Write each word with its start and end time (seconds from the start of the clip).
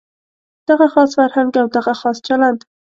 دغه 0.69 0.85
خاص 0.93 1.09
فرهنګ 1.17 1.51
او 1.61 1.67
دغه 1.77 1.93
خاص 2.01 2.17
چلند. 2.27 2.59